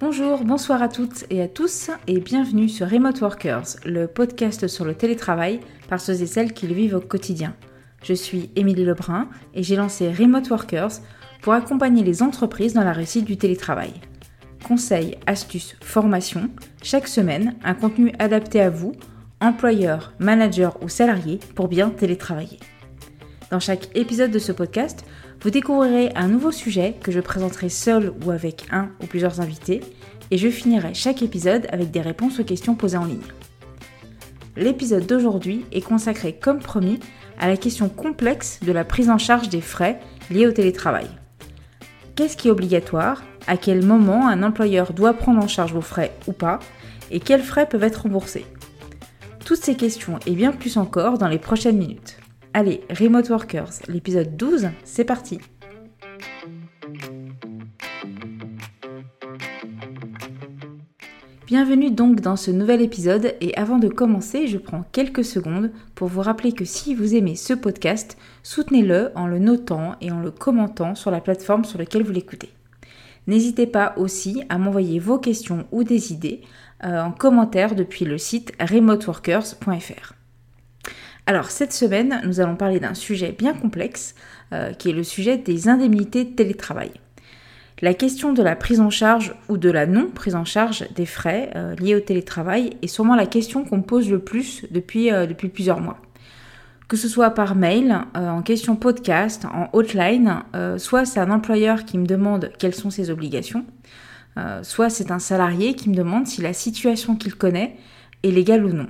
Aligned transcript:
Bonjour, 0.00 0.44
bonsoir 0.44 0.82
à 0.82 0.88
toutes 0.88 1.26
et 1.28 1.42
à 1.42 1.46
tous 1.46 1.90
et 2.06 2.20
bienvenue 2.20 2.70
sur 2.70 2.88
Remote 2.88 3.20
Workers, 3.20 3.76
le 3.84 4.06
podcast 4.06 4.66
sur 4.66 4.86
le 4.86 4.94
télétravail 4.94 5.60
par 5.90 6.00
ceux 6.00 6.22
et 6.22 6.26
celles 6.26 6.54
qui 6.54 6.66
le 6.66 6.72
vivent 6.72 6.94
au 6.94 7.00
quotidien. 7.00 7.54
Je 8.02 8.14
suis 8.14 8.48
Émilie 8.56 8.86
Lebrun 8.86 9.28
et 9.52 9.62
j'ai 9.62 9.76
lancé 9.76 10.10
Remote 10.10 10.48
Workers 10.48 11.02
pour 11.42 11.52
accompagner 11.52 12.02
les 12.02 12.22
entreprises 12.22 12.72
dans 12.72 12.82
la 12.82 12.94
réussite 12.94 13.26
du 13.26 13.36
télétravail. 13.36 13.92
Conseils, 14.66 15.18
astuces, 15.26 15.76
formations, 15.82 16.48
chaque 16.82 17.06
semaine 17.06 17.56
un 17.62 17.74
contenu 17.74 18.14
adapté 18.18 18.62
à 18.62 18.70
vous, 18.70 18.92
employeurs, 19.42 20.14
managers 20.18 20.70
ou 20.80 20.88
salariés 20.88 21.40
pour 21.54 21.68
bien 21.68 21.90
télétravailler. 21.90 22.58
Dans 23.50 23.60
chaque 23.60 23.94
épisode 23.94 24.30
de 24.30 24.38
ce 24.38 24.52
podcast, 24.52 25.04
vous 25.42 25.50
découvrirez 25.50 26.10
un 26.16 26.28
nouveau 26.28 26.52
sujet 26.52 26.94
que 27.02 27.12
je 27.12 27.20
présenterai 27.20 27.70
seul 27.70 28.12
ou 28.24 28.30
avec 28.30 28.66
un 28.70 28.90
ou 29.02 29.06
plusieurs 29.06 29.40
invités 29.40 29.80
et 30.30 30.36
je 30.36 30.48
finirai 30.48 30.92
chaque 30.92 31.22
épisode 31.22 31.66
avec 31.72 31.90
des 31.90 32.02
réponses 32.02 32.38
aux 32.40 32.44
questions 32.44 32.74
posées 32.74 32.98
en 32.98 33.06
ligne. 33.06 33.20
L'épisode 34.56 35.06
d'aujourd'hui 35.06 35.64
est 35.72 35.80
consacré 35.80 36.34
comme 36.34 36.58
promis 36.58 37.00
à 37.38 37.48
la 37.48 37.56
question 37.56 37.88
complexe 37.88 38.60
de 38.62 38.72
la 38.72 38.84
prise 38.84 39.08
en 39.08 39.16
charge 39.16 39.48
des 39.48 39.62
frais 39.62 39.98
liés 40.30 40.46
au 40.46 40.52
télétravail. 40.52 41.06
Qu'est-ce 42.16 42.36
qui 42.36 42.48
est 42.48 42.52
obligatoire? 42.52 43.22
À 43.46 43.56
quel 43.56 43.84
moment 43.84 44.28
un 44.28 44.42
employeur 44.42 44.92
doit 44.92 45.14
prendre 45.14 45.42
en 45.42 45.48
charge 45.48 45.72
vos 45.72 45.80
frais 45.80 46.12
ou 46.26 46.32
pas? 46.32 46.58
Et 47.10 47.18
quels 47.18 47.42
frais 47.42 47.66
peuvent 47.66 47.82
être 47.82 48.02
remboursés? 48.02 48.44
Toutes 49.44 49.64
ces 49.64 49.74
questions 49.74 50.18
et 50.26 50.32
bien 50.32 50.52
plus 50.52 50.76
encore 50.76 51.16
dans 51.16 51.28
les 51.28 51.38
prochaines 51.38 51.78
minutes. 51.78 52.19
Allez, 52.52 52.80
Remote 52.90 53.28
Workers, 53.28 53.70
l'épisode 53.86 54.36
12, 54.36 54.70
c'est 54.82 55.04
parti 55.04 55.38
Bienvenue 61.46 61.92
donc 61.92 62.20
dans 62.20 62.34
ce 62.34 62.50
nouvel 62.50 62.82
épisode 62.82 63.36
et 63.40 63.56
avant 63.56 63.78
de 63.78 63.86
commencer, 63.88 64.48
je 64.48 64.58
prends 64.58 64.84
quelques 64.90 65.24
secondes 65.24 65.70
pour 65.94 66.08
vous 66.08 66.22
rappeler 66.22 66.50
que 66.50 66.64
si 66.64 66.96
vous 66.96 67.14
aimez 67.14 67.36
ce 67.36 67.54
podcast, 67.54 68.18
soutenez-le 68.42 69.12
en 69.14 69.28
le 69.28 69.38
notant 69.38 69.94
et 70.00 70.10
en 70.10 70.18
le 70.18 70.32
commentant 70.32 70.96
sur 70.96 71.12
la 71.12 71.20
plateforme 71.20 71.64
sur 71.64 71.78
laquelle 71.78 72.02
vous 72.02 72.12
l'écoutez. 72.12 72.50
N'hésitez 73.28 73.68
pas 73.68 73.94
aussi 73.96 74.42
à 74.48 74.58
m'envoyer 74.58 74.98
vos 74.98 75.18
questions 75.18 75.66
ou 75.70 75.84
des 75.84 76.12
idées 76.12 76.40
euh, 76.82 77.00
en 77.00 77.12
commentaire 77.12 77.76
depuis 77.76 78.04
le 78.04 78.18
site 78.18 78.52
remoteworkers.fr. 78.60 80.19
Alors 81.26 81.50
cette 81.50 81.72
semaine, 81.72 82.20
nous 82.24 82.40
allons 82.40 82.56
parler 82.56 82.80
d'un 82.80 82.94
sujet 82.94 83.34
bien 83.36 83.54
complexe, 83.54 84.14
euh, 84.52 84.72
qui 84.72 84.90
est 84.90 84.94
le 84.94 85.04
sujet 85.04 85.36
des 85.36 85.68
indemnités 85.68 86.24
de 86.24 86.30
télétravail. 86.30 86.90
La 87.82 87.94
question 87.94 88.32
de 88.32 88.42
la 88.42 88.56
prise 88.56 88.80
en 88.80 88.90
charge 88.90 89.34
ou 89.48 89.56
de 89.56 89.70
la 89.70 89.86
non 89.86 90.10
prise 90.10 90.34
en 90.34 90.44
charge 90.44 90.86
des 90.94 91.06
frais 91.06 91.50
euh, 91.56 91.74
liés 91.76 91.94
au 91.94 92.00
télétravail 92.00 92.76
est 92.82 92.88
sûrement 92.88 93.16
la 93.16 93.26
question 93.26 93.64
qu'on 93.64 93.78
me 93.78 93.82
pose 93.82 94.10
le 94.10 94.18
plus 94.18 94.66
depuis, 94.70 95.12
euh, 95.12 95.26
depuis 95.26 95.48
plusieurs 95.48 95.80
mois. 95.80 95.98
Que 96.88 96.96
ce 96.96 97.08
soit 97.08 97.30
par 97.30 97.54
mail, 97.54 97.96
en 98.14 98.42
question 98.42 98.74
podcast, 98.74 99.44
en 99.44 99.68
hotline, 99.72 100.42
soit 100.76 101.04
c'est 101.04 101.20
un 101.20 101.30
employeur 101.30 101.84
qui 101.84 101.98
me 101.98 102.04
demande 102.04 102.50
quelles 102.58 102.74
sont 102.74 102.90
ses 102.90 103.10
obligations, 103.10 103.64
soit 104.62 104.90
c'est 104.90 105.12
un 105.12 105.20
salarié 105.20 105.74
qui 105.74 105.88
me 105.88 105.94
demande 105.94 106.26
si 106.26 106.42
la 106.42 106.52
situation 106.52 107.14
qu'il 107.14 107.36
connaît 107.36 107.76
est 108.24 108.32
légale 108.32 108.64
ou 108.64 108.72
non. 108.72 108.88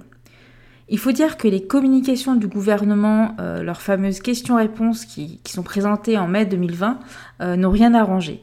Il 0.92 0.98
faut 0.98 1.12
dire 1.12 1.36
que 1.36 1.46
les 1.46 1.62
communications 1.62 2.34
du 2.34 2.48
gouvernement, 2.48 3.36
euh, 3.38 3.62
leurs 3.62 3.80
fameuses 3.80 4.18
questions-réponses 4.18 5.04
qui, 5.04 5.40
sont 5.46 5.62
présentées 5.62 6.18
en 6.18 6.26
mai 6.26 6.46
2020, 6.46 6.98
euh, 7.40 7.54
n'ont 7.54 7.70
rien 7.70 7.94
arrangé. 7.94 8.42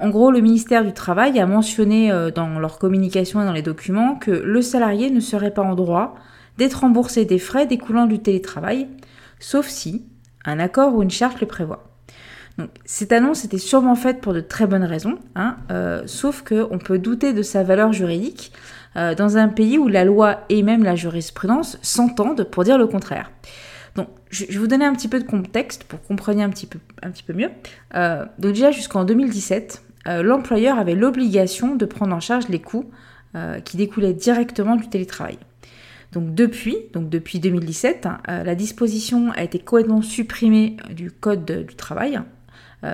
En, 0.00 0.08
gros, 0.08 0.30
le 0.30 0.40
ministère 0.40 0.82
du 0.82 0.94
Travail 0.94 1.38
a 1.38 1.46
mentionné 1.46 2.10
euh, 2.10 2.30
dans 2.30 2.58
leurs 2.58 2.78
communications 2.78 3.42
et 3.42 3.44
dans 3.44 3.52
les 3.52 3.60
documents 3.60 4.14
que 4.14 4.30
le 4.30 4.62
salarié 4.62 5.10
ne 5.10 5.20
serait 5.20 5.52
pas 5.52 5.60
en 5.60 5.74
droit 5.74 6.14
d'être 6.56 6.80
remboursé 6.80 7.26
des 7.26 7.38
frais 7.38 7.66
découlant 7.66 8.06
du 8.06 8.18
télétravail, 8.18 8.88
sauf 9.38 9.68
si 9.68 10.06
un 10.46 10.60
accord 10.60 10.94
ou 10.94 11.02
une 11.02 11.10
charte 11.10 11.42
le 11.42 11.46
prévoit. 11.46 11.90
Donc, 12.56 12.70
cette 12.86 13.12
annonce 13.12 13.44
était 13.44 13.58
sûrement 13.58 13.96
faite 13.96 14.22
pour 14.22 14.32
de 14.32 14.40
très 14.40 14.66
bonnes 14.66 14.84
raisons, 14.84 15.18
hein, 15.34 15.56
sauf 16.06 16.44
qu'on 16.44 16.78
peut 16.78 17.00
douter 17.00 17.32
de 17.32 17.42
sa 17.42 17.64
valeur 17.64 17.92
juridique, 17.92 18.52
euh, 18.96 19.14
dans 19.14 19.36
un 19.36 19.48
pays 19.48 19.78
où 19.78 19.88
la 19.88 20.04
loi 20.04 20.40
et 20.48 20.62
même 20.62 20.82
la 20.82 20.94
jurisprudence 20.94 21.78
s'entendent 21.82 22.44
pour 22.44 22.64
dire 22.64 22.78
le 22.78 22.86
contraire. 22.86 23.30
Donc, 23.96 24.08
je 24.30 24.46
vais 24.46 24.58
vous 24.58 24.66
donner 24.66 24.84
un 24.84 24.92
petit 24.92 25.08
peu 25.08 25.20
de 25.20 25.24
contexte 25.24 25.84
pour 25.84 26.02
comprendre 26.02 26.40
un 26.40 26.50
petit 26.50 26.66
peu, 26.66 26.78
un 27.02 27.10
petit 27.10 27.22
peu 27.22 27.32
mieux. 27.32 27.50
Euh, 27.94 28.24
donc 28.38 28.52
déjà, 28.52 28.70
jusqu'en 28.70 29.04
2017, 29.04 29.82
euh, 30.06 30.22
l'employeur 30.22 30.78
avait 30.78 30.94
l'obligation 30.94 31.76
de 31.76 31.84
prendre 31.86 32.14
en 32.14 32.20
charge 32.20 32.48
les 32.48 32.60
coûts 32.60 32.90
qui 33.64 33.76
découlaient 33.76 34.12
directement 34.12 34.76
du 34.76 34.88
télétravail. 34.88 35.38
Donc 36.12 36.36
depuis, 36.36 36.76
donc 36.92 37.08
depuis 37.08 37.40
2017, 37.40 38.06
hein, 38.06 38.18
la 38.28 38.54
disposition 38.54 39.32
a 39.32 39.42
été 39.42 39.58
complètement 39.58 40.02
supprimée 40.02 40.76
du 40.92 41.10
Code 41.10 41.44
du 41.44 41.74
travail, 41.74 42.20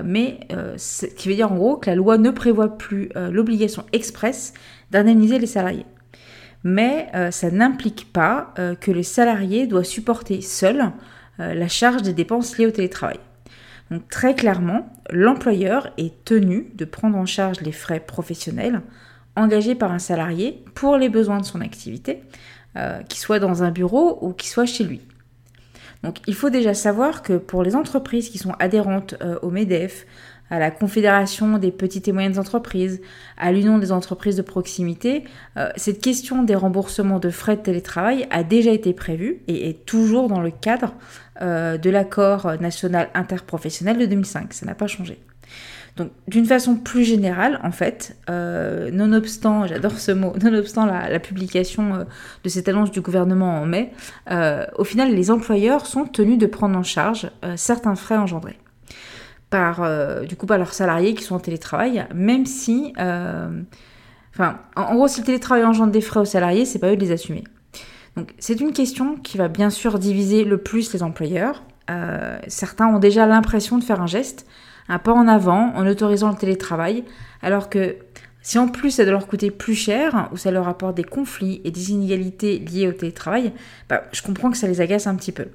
mais 0.04 0.40
ce 0.76 1.06
qui 1.06 1.28
veut 1.28 1.34
dire 1.34 1.50
en 1.50 1.56
gros 1.56 1.76
que 1.76 1.90
la 1.90 1.96
loi 1.96 2.18
ne 2.18 2.30
prévoit 2.30 2.76
plus 2.78 3.10
l'obligation 3.14 3.84
expresse 3.92 4.54
d'indemniser 4.90 5.38
les 5.38 5.46
salariés. 5.46 5.86
Mais 6.64 7.08
euh, 7.14 7.30
ça 7.30 7.50
n'implique 7.50 8.12
pas 8.12 8.52
euh, 8.58 8.74
que 8.74 8.90
le 8.90 9.02
salarié 9.02 9.66
doit 9.66 9.84
supporter 9.84 10.42
seul 10.42 10.92
euh, 11.40 11.54
la 11.54 11.68
charge 11.68 12.02
des 12.02 12.12
dépenses 12.12 12.58
liées 12.58 12.66
au 12.66 12.70
télétravail. 12.70 13.18
Donc 13.90 14.08
très 14.08 14.34
clairement, 14.34 14.92
l'employeur 15.10 15.90
est 15.96 16.24
tenu 16.24 16.70
de 16.74 16.84
prendre 16.84 17.16
en 17.16 17.26
charge 17.26 17.60
les 17.62 17.72
frais 17.72 18.00
professionnels 18.00 18.82
engagés 19.36 19.74
par 19.74 19.90
un 19.90 19.98
salarié 19.98 20.62
pour 20.74 20.96
les 20.96 21.08
besoins 21.08 21.40
de 21.40 21.44
son 21.44 21.60
activité, 21.60 22.22
qu'il 23.08 23.18
soit 23.18 23.38
dans 23.38 23.62
un 23.64 23.70
bureau 23.70 24.18
ou 24.20 24.32
qu'il 24.32 24.48
soit 24.48 24.66
chez 24.66 24.84
lui. 24.84 25.00
Donc 26.02 26.18
il 26.26 26.34
faut 26.34 26.50
déjà 26.50 26.74
savoir 26.74 27.22
que 27.22 27.34
pour 27.34 27.62
les 27.62 27.76
entreprises 27.76 28.30
qui 28.30 28.38
sont 28.38 28.52
adhérentes 28.58 29.16
au 29.42 29.50
MEDEF, 29.50 30.06
à 30.50 30.58
la 30.58 30.70
Confédération 30.70 31.58
des 31.58 31.70
petites 31.70 32.08
et 32.08 32.12
moyennes 32.12 32.38
entreprises, 32.38 33.00
à 33.38 33.52
l'Union 33.52 33.78
des 33.78 33.92
entreprises 33.92 34.36
de 34.36 34.42
proximité, 34.42 35.24
euh, 35.56 35.70
cette 35.76 36.02
question 36.02 36.42
des 36.42 36.56
remboursements 36.56 37.20
de 37.20 37.30
frais 37.30 37.56
de 37.56 37.62
télétravail 37.62 38.26
a 38.30 38.42
déjà 38.42 38.72
été 38.72 38.92
prévue 38.92 39.42
et 39.46 39.68
est 39.68 39.86
toujours 39.86 40.28
dans 40.28 40.40
le 40.40 40.50
cadre 40.50 40.94
euh, 41.40 41.78
de 41.78 41.88
l'accord 41.88 42.60
national 42.60 43.08
interprofessionnel 43.14 43.96
de 43.98 44.06
2005. 44.06 44.52
Ça 44.52 44.66
n'a 44.66 44.74
pas 44.74 44.88
changé. 44.88 45.20
Donc, 45.96 46.10
d'une 46.28 46.46
façon 46.46 46.76
plus 46.76 47.04
générale, 47.04 47.60
en 47.62 47.72
fait, 47.72 48.16
euh, 48.30 48.90
nonobstant, 48.90 49.66
j'adore 49.66 49.98
ce 49.98 50.12
mot, 50.12 50.34
nonobstant 50.42 50.86
la, 50.86 51.20
publication 51.20 52.06
de 52.44 52.48
cette 52.48 52.68
annonce 52.68 52.90
du 52.90 53.00
gouvernement 53.00 53.60
en 53.60 53.66
mai, 53.66 53.92
au 54.78 54.84
final, 54.84 55.14
les 55.14 55.30
employeurs 55.30 55.86
sont 55.86 56.04
tenus 56.04 56.38
de 56.38 56.46
prendre 56.46 56.78
en 56.78 56.82
charge 56.82 57.30
certains 57.56 57.94
frais 57.94 58.16
engendrés 58.16 58.58
par 59.50 59.82
euh, 59.82 60.24
du 60.24 60.36
coup 60.36 60.46
par 60.46 60.56
leurs 60.56 60.72
salariés 60.72 61.14
qui 61.14 61.24
sont 61.24 61.34
en 61.34 61.40
télétravail, 61.40 62.06
même 62.14 62.46
si, 62.46 62.94
euh, 62.98 63.62
enfin, 64.32 64.58
en, 64.76 64.94
gros, 64.94 65.08
si 65.08 65.20
le 65.20 65.26
télétravail 65.26 65.64
engendre 65.64 65.92
des 65.92 66.00
frais 66.00 66.20
aux 66.20 66.24
salariés, 66.24 66.64
c'est 66.64 66.78
pas 66.78 66.92
eux 66.92 66.96
de 66.96 67.00
les 67.00 67.10
assumer. 67.10 67.44
Donc 68.16 68.32
c'est 68.38 68.60
une 68.60 68.72
question 68.72 69.16
qui 69.16 69.36
va 69.36 69.48
bien 69.48 69.70
sûr 69.70 69.98
diviser 69.98 70.44
le 70.44 70.58
plus 70.58 70.92
les 70.94 71.02
employeurs. 71.02 71.62
Euh, 71.90 72.38
certains 72.46 72.86
ont 72.86 72.98
déjà 72.98 73.26
l'impression 73.26 73.76
de 73.76 73.84
faire 73.84 74.00
un 74.00 74.06
geste, 74.06 74.46
un 74.90 74.98
pas 74.98 75.12
en 75.12 75.28
avant 75.28 75.72
en 75.74 75.86
autorisant 75.86 76.28
le 76.28 76.36
télétravail, 76.36 77.04
alors 77.42 77.70
que 77.70 77.96
si 78.42 78.58
en 78.58 78.68
plus 78.68 78.90
ça 78.90 79.04
doit 79.04 79.12
leur 79.12 79.26
coûter 79.26 79.50
plus 79.50 79.74
cher 79.74 80.28
ou 80.32 80.36
ça 80.36 80.50
leur 80.50 80.68
apporte 80.68 80.96
des 80.96 81.04
conflits 81.04 81.60
et 81.64 81.70
des 81.70 81.92
inégalités 81.92 82.58
liées 82.58 82.88
au 82.88 82.92
télétravail, 82.92 83.52
bah, 83.88 84.02
je 84.12 84.22
comprends 84.22 84.50
que 84.50 84.56
ça 84.56 84.66
les 84.66 84.80
agace 84.80 85.06
un 85.06 85.14
petit 85.14 85.32
peu. 85.32 85.46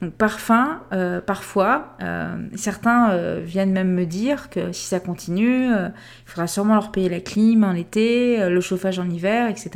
Donc 0.00 0.12
parfum, 0.12 0.80
euh, 0.92 1.20
parfois, 1.20 1.96
euh, 2.02 2.36
certains 2.54 3.10
euh, 3.10 3.42
viennent 3.44 3.72
même 3.72 3.92
me 3.92 4.06
dire 4.06 4.48
que 4.48 4.70
si 4.70 4.86
ça 4.86 5.00
continue, 5.00 5.66
il 5.66 5.92
faudra 6.24 6.46
sûrement 6.46 6.74
leur 6.74 6.92
payer 6.92 7.08
la 7.08 7.18
clim 7.18 7.64
en 7.64 7.72
été, 7.72 8.48
le 8.48 8.60
chauffage 8.60 9.00
en 9.00 9.10
hiver, 9.10 9.48
etc. 9.48 9.70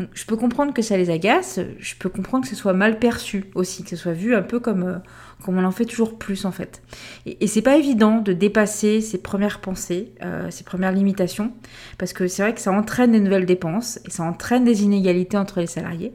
Donc 0.00 0.08
je 0.12 0.26
peux 0.26 0.36
comprendre 0.36 0.74
que 0.74 0.82
ça 0.82 0.96
les 0.96 1.08
agace, 1.08 1.60
je 1.78 1.94
peux 1.94 2.08
comprendre 2.08 2.44
que 2.44 2.50
ce 2.50 2.56
soit 2.56 2.72
mal 2.72 2.98
perçu 2.98 3.44
aussi, 3.54 3.84
que 3.84 3.90
ce 3.90 3.96
soit 3.96 4.12
vu 4.12 4.34
un 4.34 4.42
peu 4.42 4.58
comme, 4.58 5.00
comme 5.44 5.56
on 5.56 5.64
en 5.64 5.70
fait 5.70 5.84
toujours 5.84 6.18
plus 6.18 6.46
en 6.46 6.50
fait. 6.50 6.82
Et, 7.24 7.44
et 7.44 7.46
c'est 7.46 7.62
pas 7.62 7.76
évident 7.76 8.18
de 8.18 8.32
dépasser 8.32 9.00
ces 9.00 9.18
premières 9.18 9.60
pensées, 9.60 10.14
ces 10.50 10.64
premières 10.64 10.92
limitations, 10.92 11.52
parce 11.96 12.12
que 12.12 12.26
c'est 12.26 12.42
vrai 12.42 12.54
que 12.54 12.60
ça 12.60 12.72
entraîne 12.72 13.12
des 13.12 13.20
nouvelles 13.20 13.46
dépenses 13.46 14.00
et 14.04 14.10
ça 14.10 14.24
entraîne 14.24 14.64
des 14.64 14.82
inégalités 14.82 15.36
entre 15.36 15.60
les 15.60 15.68
salariés. 15.68 16.12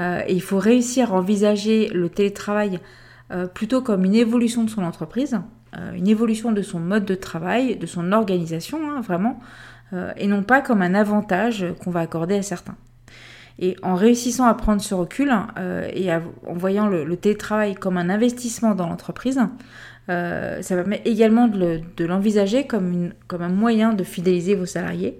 Euh, 0.00 0.22
et 0.26 0.34
il 0.34 0.42
faut 0.42 0.58
réussir 0.58 1.12
à 1.12 1.16
envisager 1.16 1.88
le 1.88 2.08
télétravail 2.08 2.80
euh, 3.32 3.46
plutôt 3.46 3.82
comme 3.82 4.04
une 4.04 4.14
évolution 4.14 4.64
de 4.64 4.70
son 4.70 4.82
entreprise, 4.82 5.38
euh, 5.76 5.92
une 5.92 6.08
évolution 6.08 6.52
de 6.52 6.62
son 6.62 6.80
mode 6.80 7.04
de 7.04 7.14
travail, 7.14 7.76
de 7.76 7.86
son 7.86 8.12
organisation, 8.12 8.78
hein, 8.90 9.00
vraiment, 9.00 9.40
et 10.18 10.26
non 10.26 10.42
pas 10.42 10.60
comme 10.60 10.82
un 10.82 10.94
avantage 10.94 11.64
qu'on 11.82 11.90
va 11.90 12.00
accorder 12.00 12.34
à 12.34 12.42
certains. 12.42 12.76
Et 13.58 13.74
en 13.82 13.94
réussissant 13.94 14.44
à 14.44 14.52
prendre 14.52 14.82
ce 14.82 14.94
recul 14.94 15.32
et 15.94 16.12
en 16.12 16.52
voyant 16.52 16.88
le, 16.88 17.16
télétravail 17.16 17.74
comme 17.74 17.96
un 17.96 18.10
investissement 18.10 18.74
dans 18.74 18.86
l'entreprise, 18.86 19.40
ça 20.08 20.60
permet 20.60 21.00
également 21.06 21.48
de 21.48 22.04
l'envisager 22.04 22.66
comme, 22.66 23.14
comme 23.28 23.40
un 23.40 23.48
moyen 23.48 23.94
de 23.94 24.04
fidéliser 24.04 24.54
vos 24.54 24.66
salariés 24.66 25.18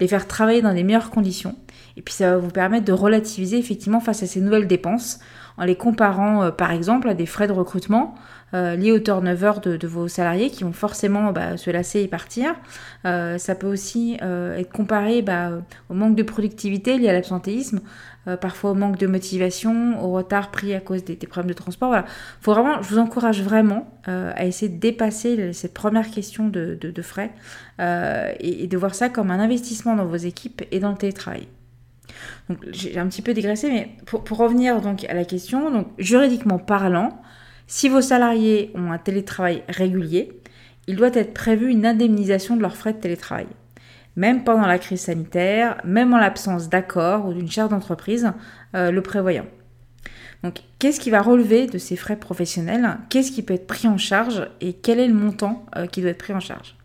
les 0.00 0.08
faire 0.08 0.26
travailler 0.26 0.62
dans 0.62 0.72
les 0.72 0.82
meilleures 0.82 1.10
conditions. 1.10 1.54
Et 1.96 2.02
puis 2.02 2.14
ça 2.14 2.32
va 2.32 2.36
vous 2.38 2.50
permettre 2.50 2.84
de 2.84 2.92
relativiser 2.92 3.58
effectivement 3.58 4.00
face 4.00 4.22
à 4.22 4.26
ces 4.26 4.40
nouvelles 4.40 4.66
dépenses 4.66 5.20
en 5.60 5.64
les 5.64 5.76
comparant 5.76 6.42
euh, 6.42 6.50
par 6.50 6.72
exemple 6.72 7.08
à 7.08 7.14
des 7.14 7.26
frais 7.26 7.46
de 7.46 7.52
recrutement 7.52 8.14
euh, 8.54 8.74
liés 8.74 8.92
au 8.92 8.98
turnover 8.98 9.52
de, 9.62 9.76
de, 9.76 9.86
vos 9.86 10.08
salariés 10.08 10.50
qui 10.50 10.64
vont 10.64 10.72
forcément 10.72 11.32
bah, 11.32 11.56
se 11.56 11.70
lasser 11.70 12.00
et 12.00 12.08
partir. 12.08 12.54
Euh, 13.04 13.38
ça 13.38 13.54
peut 13.54 13.68
aussi 13.68 14.18
être 14.20 14.72
comparé 14.72 15.22
bah, 15.22 15.50
au 15.88 15.94
manque 15.94 16.16
de 16.16 16.22
productivité 16.22 16.98
lié 16.98 17.10
à 17.10 17.12
l'absentéisme, 17.12 17.80
parfois 18.40 18.72
au 18.72 18.74
manque 18.74 18.98
de 18.98 19.06
motivation, 19.06 20.02
au 20.02 20.12
retard 20.12 20.50
pris 20.50 20.74
à 20.74 20.80
cause 20.80 21.04
des, 21.04 21.16
problèmes 21.16 21.50
de 21.50 21.56
transport. 21.56 21.88
Voilà. 21.88 22.04
Faut 22.40 22.52
vraiment, 22.52 22.82
je 22.82 22.88
vous 22.88 22.98
encourage 22.98 23.42
vraiment 23.42 23.88
à 24.06 24.44
essayer 24.46 24.70
de 24.70 24.78
dépasser 24.78 25.52
cette 25.52 25.74
première 25.74 26.10
question 26.10 26.48
de, 26.48 26.78
de 26.80 27.02
frais 27.02 27.30
et, 27.78 28.64
et 28.64 28.66
de 28.66 28.76
voir 28.76 28.94
ça 28.94 29.08
comme 29.08 29.30
un 29.30 29.40
investissement 29.40 29.94
dans 29.94 30.06
vos 30.06 30.16
équipes 30.16 30.62
et 30.70 30.80
dans 30.80 30.90
le 30.90 30.96
télétravail. 30.96 31.46
Donc 32.48 32.58
j'ai 32.70 32.98
un 32.98 33.06
petit 33.06 33.22
peu 33.22 33.34
dégraissé, 33.34 33.70
mais 33.70 33.90
pour, 34.06 34.38
revenir 34.38 34.80
donc 34.80 35.04
à 35.04 35.14
la 35.14 35.24
question, 35.24 35.70
donc 35.70 35.88
juridiquement 35.98 36.58
parlant, 36.58 37.20
si 37.66 37.88
vos 37.88 38.00
salariés 38.00 38.72
ont 38.74 38.90
un 38.92 38.98
télétravail 38.98 39.62
régulier, 39.68 40.40
il 40.86 40.96
doit 40.96 41.14
être 41.14 41.34
prévu 41.34 41.70
une 41.70 41.86
indemnisation 41.86 42.56
de 42.56 42.62
leurs 42.62 42.76
frais 42.76 42.92
de 42.92 42.98
télétravail. 42.98 43.46
Même 44.16 44.42
pendant 44.42 44.66
la 44.66 44.78
crise 44.78 45.02
sanitaire, 45.02 45.80
même 45.84 46.12
en 46.12 46.18
l'absence 46.18 46.68
d'accord 46.68 47.26
ou 47.26 47.32
d'une 47.32 47.50
charte 47.50 47.70
d'entreprise 47.70 48.32
euh, 48.74 48.90
le 48.90 49.02
prévoyant. 49.02 49.46
Donc, 50.42 50.60
qu'est-ce 50.78 51.00
qui 51.00 51.10
va 51.10 51.20
relever 51.20 51.66
de 51.66 51.78
ces 51.78 51.96
frais 51.96 52.16
professionnels? 52.16 52.98
Qu'est-ce 53.10 53.30
qui 53.30 53.42
peut 53.42 53.54
être 53.54 53.66
pris 53.66 53.88
en 53.88 53.98
charge 53.98 54.48
Et 54.60 54.72
quel 54.72 54.98
est 54.98 55.06
le 55.06 55.14
montant 55.14 55.66
euh, 55.76 55.86
qui 55.86 56.00
doit 56.00 56.10
être 56.10 56.18
pris 56.18 56.32
en 56.32 56.40
charge? 56.40 56.76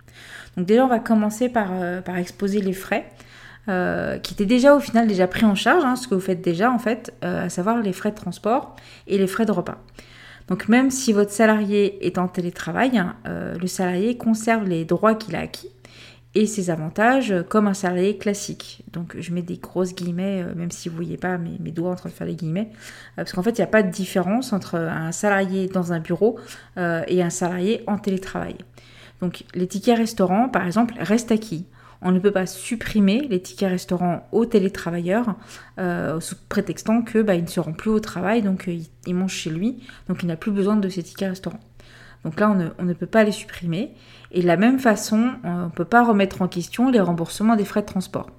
Donc, 0.58 0.66
déjà, 0.66 0.86
on 0.86 0.90
va 0.90 1.00
commencer 1.00 1.50
par, 1.50 1.70
euh, 1.72 2.02
par 2.02 2.18
exposer 2.18 2.62
les 2.62 2.74
frais. 2.74 3.10
Euh, 3.68 4.20
qui 4.20 4.36
était 4.36 4.46
déjà 4.46 4.76
au 4.76 4.80
final 4.80 5.08
déjà 5.08 5.28
pris 5.28 5.46
en 5.46 5.56
charge, 5.56 5.84
hein, 5.84 5.96
ce 5.96 6.08
que 6.08 6.14
vous 6.14 6.22
faites 6.22 6.42
déjà 6.42 6.72
en 6.72 6.78
fait, 6.78 7.14
euh, 7.24 7.46
à 7.46 7.50
savoir 7.50 7.82
les 7.82 7.94
frais 7.94 8.12
de 8.12 8.16
transport 8.16 8.76
et 9.08 9.18
les 9.18 9.26
frais 9.26 9.46
de 9.46 9.52
repas. 9.52 9.80
Donc 10.48 10.70
même 10.70 10.92
si 10.92 11.14
votre 11.14 11.32
salarié 11.32 12.06
est 12.06 12.20
en 12.20 12.28
télétravail, 12.28 12.96
hein, 12.98 13.16
euh, 13.28 13.56
le 13.58 13.66
salarié 13.66 14.18
conserve 14.18 14.66
les 14.66 14.86
droits 14.86 15.16
qu'il 15.16 15.36
a 15.36 15.40
acquis 15.40 15.72
et 16.36 16.46
ses 16.46 16.70
avantages 16.70 17.34
comme 17.50 17.66
un 17.66 17.74
salarié 17.74 18.18
classique. 18.18 18.84
Donc 18.92 19.16
je 19.18 19.34
mets 19.34 19.42
des 19.42 19.58
grosses 19.58 19.96
guillemets, 19.96 20.44
même 20.56 20.70
si 20.70 20.90
vous 20.90 20.96
ne 20.96 21.02
voyez 21.02 21.18
pas 21.18 21.38
mes, 21.38 21.72
doigts 21.72 21.92
en 21.92 21.96
train 21.96 22.10
de 22.10 22.14
faire 22.14 22.28
les 22.28 22.36
guillemets, 22.36 22.70
parce 23.16 23.32
qu'en 23.32 23.42
fait 23.42 23.52
il 23.52 23.62
n'y 23.62 23.64
a 23.64 23.68
pas 23.68 23.84
de 23.84 23.90
différence 23.90 24.52
entre 24.52 24.76
un 24.76 25.14
salarié 25.14 25.68
dans 25.68 25.94
un 25.94 26.02
bureau 26.02 26.38
et 26.76 27.24
un 27.24 27.30
salarié 27.30 27.84
en 27.88 27.98
télétravail. 27.98 28.58
Donc 29.22 29.46
les 29.54 29.66
tickets 29.66 29.98
restaurants 29.98 30.50
par 30.50 30.66
exemple 30.66 30.96
restent 31.00 31.32
acquis. 31.32 31.66
On 32.08 32.12
ne 32.12 32.20
peut 32.20 32.32
pas 32.32 32.46
supprimer 32.46 33.28
les 33.32 33.42
tickets 33.42 33.68
restaurants 33.68 34.30
aux 34.32 34.46
télétravailleurs 34.46 35.36
euh, 35.80 36.20
sous 36.20 36.36
prétextant 36.48 37.02
que 37.02 37.24
bah, 37.24 37.36
ne 37.36 37.48
seront 37.48 37.74
plus 37.74 37.90
au 37.90 38.00
travail, 38.00 38.44
donc 38.44 38.68
euh, 38.68 38.78
ils 39.08 39.16
mangent 39.16 39.34
chez 39.34 39.50
lui, 39.50 39.84
donc 40.08 40.22
il 40.22 40.28
n'a 40.28 40.36
plus 40.36 40.52
besoin 40.52 40.76
de 40.76 40.88
ces 40.88 41.02
tickets 41.02 41.30
restaurants. 41.30 41.60
Donc 42.24 42.40
là, 42.40 42.56
on 42.78 42.84
ne, 42.84 42.94
peut 42.94 43.08
pas 43.08 43.24
les 43.24 43.32
supprimer. 43.32 43.96
Et 44.32 44.42
de 44.42 44.48
la 44.48 44.56
même 44.56 44.78
façon, 44.78 45.32
on 45.44 45.64
ne 45.66 45.70
peut 45.70 45.86
pas 45.86 46.04
remettre 46.04 46.44
en 46.44 46.48
question 46.48 46.92
les 46.92 47.00
remboursements 47.00 47.56
des 47.56 47.66
frais 47.66 47.82
de 47.82 47.88
transport. 47.88 48.30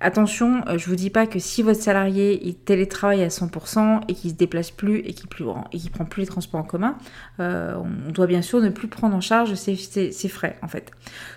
Attention, 0.00 0.64
euh, 0.66 0.76
je 0.76 0.86
ne 0.86 0.90
vous 0.90 0.96
dis 0.96 1.10
pas 1.10 1.28
que 1.28 1.38
si 1.38 1.62
votre 1.62 1.80
salarié 1.80 2.48
il 2.48 2.56
télétravaille 2.56 3.22
à 3.22 3.28
100% 3.28 4.00
et 4.08 4.14
qu'il 4.14 4.30
se 4.30 4.34
déplace 4.34 4.72
plus 4.72 4.98
et 4.98 5.14
qu'il 5.14 5.28
ne 5.28 5.88
prend 5.90 6.04
plus 6.04 6.22
les 6.22 6.26
transports 6.26 6.60
en 6.60 6.64
commun, 6.64 6.98
on 7.38 8.10
doit 8.10 8.26
bien 8.26 8.42
sûr 8.42 8.60
ne 8.60 8.70
plus 8.70 8.88
prendre 8.88 9.14
en 9.14 9.20
charge 9.20 9.54
ces 9.54 10.28
frais 10.28 10.58
en 10.62 10.68
fait. 10.68 10.90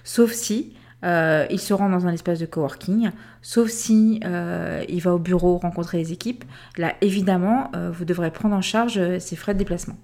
Sauf 0.03 0.31
si 0.31 0.73
euh, 1.03 1.45
il 1.49 1.59
se 1.59 1.73
rend 1.73 1.89
dans 1.89 2.07
un 2.07 2.13
espace 2.13 2.39
de 2.39 2.45
coworking, 2.45 3.11
sauf 3.41 3.69
si 3.69 4.21
euh, 4.23 4.83
il 4.87 5.01
va 5.01 5.13
au 5.13 5.19
bureau 5.19 5.57
rencontrer 5.57 5.97
les 5.97 6.13
équipes. 6.13 6.45
Là, 6.77 6.95
évidemment, 7.01 7.71
euh, 7.75 7.91
vous 7.91 8.05
devrez 8.05 8.31
prendre 8.31 8.55
en 8.55 8.61
charge 8.61 9.17
ces 9.19 9.35
frais 9.35 9.53
de 9.53 9.59
déplacement. 9.59 9.97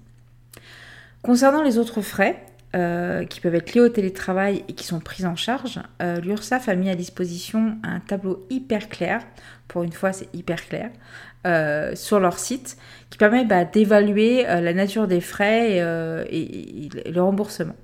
Concernant 1.22 1.62
les 1.62 1.78
autres 1.78 2.02
frais, 2.02 2.44
qui 2.72 3.40
peuvent 3.40 3.56
être 3.56 3.74
liés 3.74 3.80
au 3.80 3.88
télétravail 3.88 4.62
et 4.68 4.74
qui 4.74 4.86
sont 4.86 5.00
pris 5.00 5.26
en 5.26 5.34
charge, 5.34 5.80
l'URSSAF 6.22 6.68
a 6.68 6.76
mis 6.76 6.88
à 6.88 6.94
disposition 6.94 7.76
un 7.82 7.98
tableau 7.98 8.46
hyper 8.48 8.88
clair, 8.88 9.22
pour 9.66 9.82
une 9.82 9.90
fois 9.90 10.12
c'est 10.12 10.32
hyper 10.34 10.64
clair, 10.68 10.90
sur 11.96 12.20
leur 12.20 12.38
site, 12.38 12.76
qui 13.10 13.18
permet 13.18 13.44
bah, 13.44 13.64
d'évaluer 13.64 14.44
la 14.44 14.72
nature 14.72 15.08
des 15.08 15.20
frais 15.20 15.78
et 16.30 17.10
le 17.10 17.20
remboursement. 17.20 17.74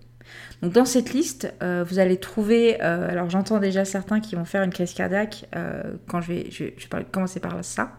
Dans 0.63 0.87
cette 0.87 1.13
liste, 1.13 1.53
euh, 1.63 1.85
vous 1.87 1.99
allez 1.99 2.17
trouver, 2.17 2.79
euh, 2.83 3.11
alors 3.11 3.29
j'entends 3.29 3.59
déjà 3.59 3.85
certains 3.85 4.21
qui 4.21 4.37
vont 4.37 4.47
faire 4.47 4.63
une 4.63 4.73
crise 4.73 4.95
cardiaque 4.95 5.45
euh, 5.55 5.83
quand 6.09 6.23
je 6.23 6.33
vais, 6.33 6.77
commencer 7.13 7.41
par 7.41 7.63
ça. 7.63 7.93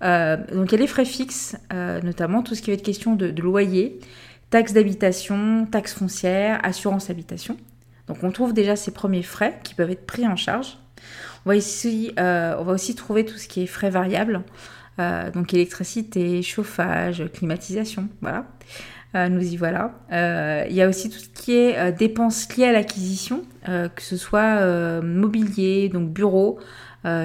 donc 0.00 0.70
il 0.70 0.72
y 0.72 0.74
a 0.74 0.78
les 0.78 0.86
frais 0.86 1.04
fixes, 1.04 1.56
notamment 1.72 2.42
tout 2.42 2.54
ce 2.54 2.62
qui 2.62 2.70
va 2.70 2.74
être 2.74 2.84
question 2.84 3.16
de, 3.16 3.40
loyer, 3.40 3.98
taxes 4.50 4.72
d'habitation, 4.72 5.66
taxes 5.66 5.94
foncières, 5.94 6.60
assurance 6.62 7.10
habitation. 7.10 7.56
Donc 8.06 8.22
on 8.22 8.30
trouve 8.30 8.52
déjà 8.52 8.76
ces 8.76 8.92
premiers 8.92 9.24
frais 9.24 9.58
qui 9.64 9.74
peuvent 9.74 9.90
être 9.90 10.06
pris 10.06 10.28
en 10.28 10.36
charge. 10.36 10.78
On 11.44 11.50
va, 11.50 11.56
on 12.58 12.64
va 12.64 12.72
aussi 12.72 12.94
trouver 12.94 13.24
tout 13.24 13.36
ce 13.36 13.48
qui 13.48 13.62
est 13.62 13.66
frais 13.66 13.90
variables, 13.90 14.42
donc 14.98 15.52
électricité, 15.52 16.40
chauffage, 16.42 17.24
climatisation, 17.32 18.08
voilà. 18.20 18.46
Euh, 19.14 19.28
nous 19.28 19.42
y 19.42 19.56
voilà. 19.56 19.92
Euh, 20.12 20.64
il 20.68 20.74
y 20.74 20.82
a 20.82 20.88
aussi 20.88 21.10
tout 21.10 21.18
ce 21.18 21.28
qui 21.28 21.54
est 21.54 21.78
euh, 21.78 21.92
dépenses 21.92 22.54
liées 22.56 22.66
à 22.66 22.72
l'acquisition, 22.72 23.42
que 23.64 24.02
ce 24.02 24.16
soit 24.16 24.60
mobilier, 25.02 25.88
donc 25.88 26.10
bureau, 26.10 26.60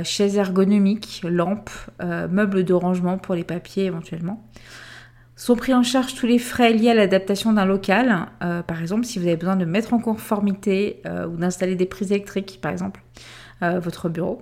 chaises 0.03 0.37
ergonomiques, 0.37 1.21
lampes, 1.23 1.69
meubles 2.01 2.63
de 2.63 2.73
rangement 2.73 3.19
pour 3.19 3.35
les 3.35 3.43
papiers 3.43 3.85
éventuellement. 3.85 4.43
Sont 5.35 5.55
pris 5.55 5.75
en 5.75 5.83
charge 5.83 6.15
tous 6.15 6.25
les 6.25 6.39
frais 6.39 6.73
liés 6.73 6.89
à 6.89 6.93
l'adaptation 6.95 7.53
d'un 7.53 7.65
local, 7.65 8.25
par 8.39 8.81
exemple 8.81 9.05
si 9.05 9.19
vous 9.19 9.27
avez 9.27 9.37
besoin 9.37 9.55
de 9.55 9.65
mettre 9.65 9.93
en 9.93 9.99
conformité 9.99 11.03
ou 11.05 11.37
d'installer 11.37 11.75
des 11.75 11.85
prises 11.85 12.11
électriques, 12.11 12.57
par 12.59 12.71
exemple, 12.71 13.03
votre 13.61 14.09
bureau. 14.09 14.41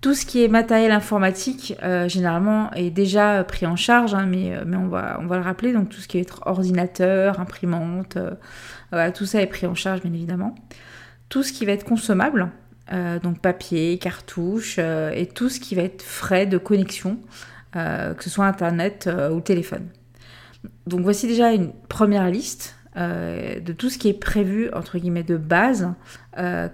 Tout 0.00 0.14
ce 0.14 0.24
qui 0.24 0.42
est 0.42 0.48
matériel 0.48 0.92
informatique, 0.92 1.74
euh, 1.82 2.08
généralement, 2.08 2.72
est 2.72 2.90
déjà 2.90 3.44
pris 3.44 3.66
en 3.66 3.76
charge, 3.76 4.14
hein, 4.14 4.24
mais, 4.26 4.56
euh, 4.56 4.64
on, 4.74 4.88
va, 4.88 5.36
le 5.36 5.42
rappeler. 5.42 5.74
Donc, 5.74 5.90
tout 5.90 6.00
ce 6.00 6.08
qui 6.08 6.16
est 6.16 6.32
ordinateur, 6.46 7.38
imprimante, 7.38 8.16
euh, 8.94 9.10
tout 9.12 9.26
ça 9.26 9.42
est 9.42 9.46
pris 9.46 9.66
en 9.66 9.74
charge, 9.74 10.00
bien 10.00 10.14
évidemment. 10.14 10.54
Tout 11.28 11.42
ce 11.42 11.52
qui 11.52 11.66
va 11.66 11.72
être 11.72 11.84
consommable, 11.84 12.50
donc 13.22 13.38
papier, 13.38 13.98
cartouche, 13.98 14.80
et 14.80 15.28
tout 15.32 15.48
ce 15.48 15.60
qui 15.60 15.76
va 15.76 15.82
être 15.82 16.02
frais 16.02 16.44
de 16.46 16.58
connexion, 16.58 17.18
que 17.72 18.16
ce 18.18 18.28
soit 18.28 18.46
Internet 18.46 19.08
ou 19.32 19.40
téléphone. 19.40 19.86
Donc, 20.88 21.02
voici 21.02 21.28
déjà 21.28 21.52
une 21.52 21.72
première 21.88 22.28
liste 22.28 22.74
de 22.96 23.72
tout 23.72 23.90
ce 23.90 23.98
qui 23.98 24.08
est 24.08 24.18
prévu, 24.18 24.70
entre 24.72 24.98
guillemets, 24.98 25.22
de 25.22 25.36
base, 25.36 25.94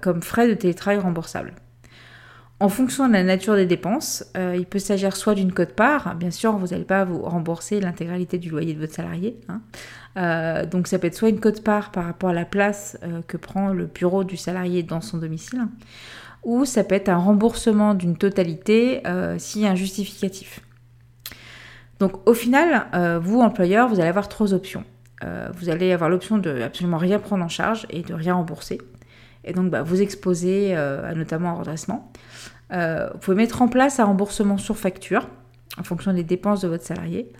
comme 0.01 0.23
frais 0.23 0.49
de 0.49 0.55
télétravail 0.55 1.01
remboursables. 1.01 1.53
En 2.59 2.71
fonction 2.71 3.07
de 3.07 3.13
la 3.13 3.23
nature 3.23 3.55
des 3.55 3.67
dépenses, 3.67 4.25
euh, 4.35 4.57
il 4.57 4.65
peut 4.65 4.79
s'agir 4.79 5.15
soit 5.15 5.35
d'une 5.35 5.53
cote-part, 5.53 6.15
bien 6.15 6.31
sûr, 6.31 6.57
vous 6.57 6.69
n'allez 6.69 6.85
pas 6.85 7.05
vous 7.05 7.21
rembourser 7.21 7.81
l'intégralité 7.81 8.39
du 8.39 8.49
loyer 8.49 8.73
de 8.73 8.81
votre 8.81 8.95
salarié. 8.95 9.39
Hein. 9.49 9.61
Euh, 10.17 10.65
donc 10.65 10.87
ça 10.87 10.99
peut 10.99 11.09
être 11.09 11.15
soit 11.15 11.29
une 11.29 11.41
cote-part 11.41 11.91
par 11.91 12.07
rapport 12.07 12.31
à 12.31 12.33
la 12.33 12.47
place 12.47 12.97
euh, 13.03 13.21
que 13.27 13.37
prend 13.37 13.75
le 13.75 13.85
bureau 13.85 14.25
du 14.25 14.39
salarié 14.39 14.83
dans 14.83 15.03
son 15.03 15.19
domicile, 15.19 15.67
ou 16.45 16.65
ça 16.65 16.83
peut 16.83 16.95
être 16.95 17.11
un 17.11 17.19
remboursement 17.19 17.93
d'une 17.93 18.17
totalité 18.17 19.03
s'il 19.37 19.63
y 19.63 19.67
un 19.67 19.75
justificatif. 19.75 20.61
Donc 21.99 22.27
au 22.27 22.35
final, 22.35 22.87
vous, 23.21 23.41
employeur, 23.41 23.89
vous 23.89 23.99
allez 23.99 24.09
avoir 24.09 24.29
trois 24.29 24.55
options. 24.55 24.85
vous 25.57 25.71
allez 25.71 25.93
avoir 25.93 26.09
l'option 26.09 26.39
de 26.39 26.63
absolument 26.63 26.99
rien 26.99 27.19
prendre 27.19 27.45
en 27.45 27.49
charge 27.49 27.87
et 27.91 28.03
de 28.03 28.15
rien 28.15 28.35
rembourser 28.35 28.79
et 29.47 29.53
donc 29.53 29.71
bah, 29.71 29.83
vous 29.83 30.03
exposer 30.03 30.75
à 30.75 31.15
notamment 31.15 31.51
un 31.51 31.55
redressement. 31.55 32.13
Euh, 32.73 33.09
vous 33.13 33.19
pouvez 33.19 33.37
mettre 33.37 33.63
en 33.63 33.69
place 33.69 34.01
un 34.01 34.05
remboursement 34.05 34.59
sur 34.59 34.77
facture 34.77 35.29
en 35.79 35.83
fonction 35.83 36.13
des 36.13 36.25
dépenses 36.25 36.63
de 36.63 36.69
votre 36.69 36.85
salarié, 36.85 37.33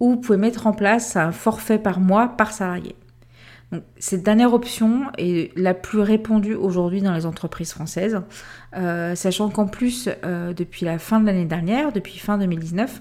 ou 0.00 0.10
vous 0.10 0.16
pouvez 0.20 0.38
mettre 0.38 0.66
en 0.66 0.72
place 0.72 1.16
un 1.16 1.32
forfait 1.32 1.78
par 1.78 2.00
mois 2.00 2.28
par 2.28 2.52
salarié. 2.52 2.94
Cette 3.98 4.22
dernière 4.22 4.54
option 4.54 5.06
est 5.18 5.56
la 5.56 5.74
plus 5.74 6.00
répandue 6.00 6.54
aujourd'hui 6.54 7.02
dans 7.02 7.12
les 7.12 7.26
entreprises 7.26 7.72
françaises, 7.72 8.20
euh, 8.76 9.14
sachant 9.14 9.48
qu'en 9.48 9.66
plus, 9.66 10.08
euh, 10.24 10.52
depuis 10.52 10.84
la 10.84 10.98
fin 10.98 11.18
de 11.18 11.26
l'année 11.26 11.44
dernière, 11.44 11.90
depuis 11.90 12.18
fin 12.18 12.38
2019, 12.38 13.00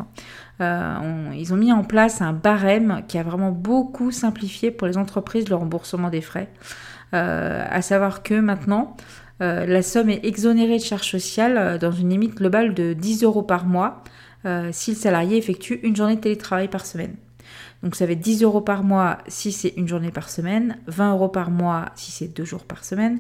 ils 0.60 1.54
ont 1.54 1.58
mis 1.58 1.74
en 1.74 1.84
place 1.84 2.22
un 2.22 2.34
barème 2.34 3.04
qui 3.08 3.18
a 3.18 3.24
vraiment 3.24 3.52
beaucoup 3.52 4.12
simplifié 4.12 4.72
pour 4.72 4.88
les 4.88 4.98
entreprises 4.98 5.50
le 5.50 5.56
remboursement 5.56 6.10
des 6.10 6.22
frais. 6.22 6.50
à 7.12 7.82
savoir 7.82 8.24
que 8.24 8.36
maintenant, 8.36 8.96
euh, 9.42 9.66
la 9.66 9.82
somme 9.82 10.10
est 10.10 10.24
exonérée 10.26 10.78
de 10.78 10.84
charges 10.84 11.10
sociales 11.10 11.58
euh, 11.58 11.78
dans 11.78 11.92
une 11.92 12.10
limite 12.10 12.36
globale 12.36 12.74
de 12.74 12.94
10 12.94 13.24
euros 13.24 13.42
par 13.42 13.66
mois 13.66 14.04
euh, 14.46 14.70
si 14.72 14.92
le 14.92 14.98
salarié 14.98 15.38
effectue 15.38 15.80
une 15.84 15.96
journée 15.96 16.16
de 16.16 16.22
télétravail 16.22 16.68
par 16.68 16.86
semaine. 16.86 17.16
Donc 17.84 17.96
ça 17.96 18.06
va 18.06 18.14
être 18.14 18.22
10 18.22 18.44
euros 18.44 18.62
par 18.62 18.84
mois 18.84 19.18
si 19.28 19.52
c'est 19.52 19.74
une 19.76 19.90
journée 19.90 20.12
par 20.12 20.30
semaine, 20.30 20.78
20 20.88 21.12
euros 21.12 21.28
par 21.28 21.52
mois 21.52 21.92
si 21.96 22.12
c'est 22.12 22.30
deux 22.30 22.46
jours 22.46 22.64
par 22.64 22.86
semaine, 22.86 23.20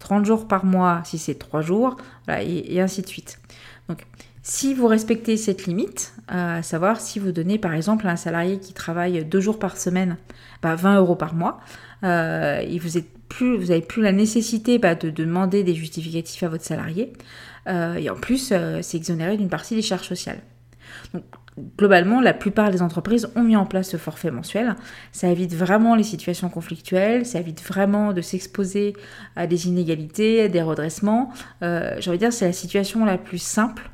30 0.00 0.26
jours 0.26 0.46
par 0.46 0.66
mois 0.66 1.00
si 1.04 1.16
c'est 1.16 1.34
3 1.34 1.62
jours, 1.62 1.96
et, 2.28 2.80
ainsi 2.80 3.00
de 3.00 3.06
suite. 3.06 3.40
Donc, 3.88 4.04
si 4.42 4.74
vous 4.74 4.86
respectez 4.86 5.36
cette 5.36 5.66
limite, 5.66 6.14
euh, 6.30 6.58
à 6.58 6.62
savoir 6.62 7.00
si 7.00 7.20
vous 7.20 7.32
donnez 7.32 7.58
par 7.58 7.72
exemple 7.72 8.06
à 8.06 8.10
un 8.10 8.16
salarié 8.16 8.58
qui 8.58 8.74
travaille 8.74 9.24
2 9.24 9.40
jours 9.40 9.58
par 9.58 9.78
semaine 9.78 10.18
20 10.62 10.76
bah, 10.82 10.96
euros 10.96 11.16
par 11.16 11.34
mois, 11.34 11.60
euh, 12.04 12.58
et 12.60 12.78
vous 12.78 12.88
n'avez 12.88 13.06
plus, 13.30 13.80
plus 13.80 14.02
la 14.02 14.12
nécessité 14.12 14.78
bah, 14.78 14.94
de, 14.94 15.08
demander 15.08 15.64
des 15.64 15.74
justificatifs 15.74 16.42
à 16.42 16.48
votre 16.48 16.64
salarié, 16.64 17.14
euh, 17.66 17.94
et 17.94 18.10
en 18.10 18.16
plus 18.16 18.52
c'est 18.82 18.96
exonéré 18.96 19.38
d'une 19.38 19.48
partie 19.48 19.74
des 19.74 19.82
charges 19.82 20.08
sociales. 20.08 20.40
Donc, 21.14 21.24
globalement, 21.76 22.20
la 22.20 22.34
plupart 22.34 22.70
des 22.70 22.82
entreprises 22.82 23.28
ont 23.36 23.42
mis 23.42 23.56
en 23.56 23.66
place 23.66 23.90
ce 23.90 23.96
forfait 23.96 24.30
mensuel. 24.30 24.74
Ça 25.12 25.28
évite 25.28 25.54
vraiment 25.54 25.94
les 25.94 26.02
situations 26.02 26.48
conflictuelles, 26.48 27.26
ça 27.26 27.40
évite 27.40 27.62
vraiment 27.62 28.12
de 28.12 28.20
s'exposer 28.20 28.94
à 29.36 29.46
des 29.46 29.68
inégalités, 29.68 30.42
à 30.42 30.48
des 30.48 30.62
redressements. 30.62 31.30
Euh, 31.62 31.96
J'ai 31.98 32.16
dire, 32.16 32.32
c'est 32.32 32.46
la 32.46 32.52
situation 32.52 33.04
la 33.04 33.18
plus 33.18 33.42
simple 33.42 33.90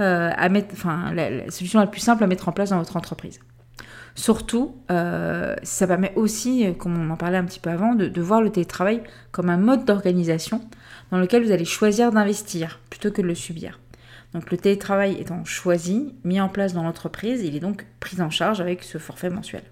euh, 0.00 0.30
à 0.36 0.48
mettre, 0.48 0.68
enfin, 0.72 1.12
la, 1.14 1.50
solution 1.50 1.80
la 1.80 1.86
plus 1.86 2.00
simple 2.00 2.24
à 2.24 2.26
mettre 2.26 2.48
en 2.48 2.52
place 2.52 2.70
dans 2.70 2.78
votre 2.78 2.96
entreprise. 2.96 3.40
Surtout, 4.14 4.76
euh, 4.90 5.54
ça 5.62 5.86
permet 5.86 6.12
aussi, 6.16 6.74
comme 6.78 6.98
on 6.98 7.10
en 7.10 7.16
parlait 7.16 7.36
un 7.36 7.44
petit 7.44 7.60
peu 7.60 7.70
avant, 7.70 7.94
de, 7.94 8.08
de 8.08 8.22
voir 8.22 8.40
le 8.40 8.50
télétravail 8.50 9.02
comme 9.30 9.50
un 9.50 9.58
mode 9.58 9.84
d'organisation 9.84 10.62
dans 11.10 11.18
lequel 11.18 11.44
vous 11.44 11.52
allez 11.52 11.66
choisir 11.66 12.10
d'investir 12.12 12.80
plutôt 12.90 13.10
que 13.10 13.20
de 13.20 13.26
le 13.26 13.34
subir. 13.34 13.78
Donc 14.36 14.50
le 14.50 14.58
télétravail 14.58 15.16
étant 15.18 15.46
choisi, 15.46 16.14
mis 16.22 16.42
en 16.42 16.50
place 16.50 16.74
dans 16.74 16.82
l'entreprise, 16.82 17.42
il 17.42 17.56
est 17.56 17.60
donc 17.60 17.86
pris 18.00 18.20
en 18.20 18.28
charge 18.28 18.60
avec 18.60 18.82
ce 18.82 18.98
forfait 18.98 19.30
mensuel. 19.30 19.62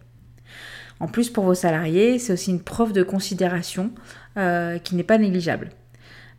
En 1.01 1.07
plus, 1.07 1.29
pour 1.29 1.45
vos 1.45 1.53
salariés, 1.53 2.19
c'est 2.19 2.33
aussi 2.33 2.51
une 2.51 2.63
preuve 2.63 2.95
de 2.95 3.03
considération 3.03 3.91
euh, 4.39 4.79
qui 4.79 4.97
n'est 4.97 5.03
pas 5.03 5.19
négligeable. 5.19 5.69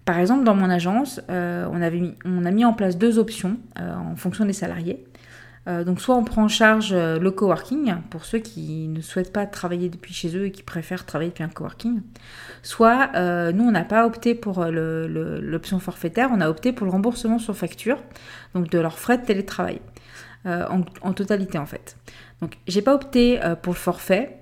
Par 0.06 0.18
exemple, 0.18 0.44
dans 0.44 0.56
mon 0.56 0.72
agence, 0.72 1.22
euh, 1.30 1.68
on, 1.72 1.84
a 1.84 2.52
mis 2.52 2.66
en 2.66 2.74
place 2.74 2.98
deux 2.98 3.20
options 3.20 3.58
euh, 3.80 3.94
en 3.94 4.16
fonction 4.16 4.44
des 4.44 4.54
salariés. 4.54 5.06
Euh, 5.68 5.84
donc 5.84 6.00
soit 6.00 6.16
on 6.16 6.24
prend 6.24 6.44
en 6.44 6.48
charge 6.48 6.92
euh, 6.94 7.18
le 7.18 7.32
coworking 7.32 7.96
pour 8.12 8.26
ceux 8.26 8.38
qui 8.38 8.88
ne 8.88 9.02
souhaitent 9.02 9.34
pas 9.34 9.48
travailler 9.48 9.90
depuis 9.90 10.14
chez 10.14 10.36
eux 10.38 10.46
et 10.46 10.52
qui 10.52 10.62
préfèrent 10.62 11.06
travailler 11.06 11.32
depuis 11.32 11.44
un 11.44 11.50
coworking, 11.50 12.02
soit 12.62 13.10
euh, 13.16 13.52
nous 13.52 13.64
on 13.64 13.72
n'a 13.72 13.84
pas 13.84 14.06
opté 14.06 14.36
pour 14.36 14.64
l'option 14.66 15.80
forfaitaire, 15.80 16.30
on 16.32 16.40
a 16.42 16.50
opté 16.50 16.72
pour 16.72 16.86
le 16.86 16.92
remboursement 16.92 17.40
sur 17.40 17.56
facture, 17.58 17.98
donc 18.54 18.70
de 18.70 18.78
leurs 18.78 19.00
frais 19.00 19.18
de 19.18 19.26
télétravail, 19.26 19.82
en, 20.46 21.14
totalité 21.14 21.58
en 21.58 21.66
fait. 21.66 21.98
Donc 22.42 22.58
j'ai 22.68 22.84
pas 22.84 22.94
opté 22.94 23.40
pour 23.64 23.74
le 23.74 23.80
forfait, 23.80 24.38